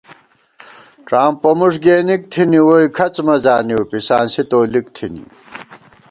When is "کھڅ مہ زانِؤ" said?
2.95-3.81